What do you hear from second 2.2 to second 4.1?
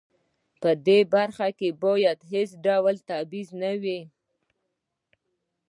هیڅ ډول تبعیض نه وي.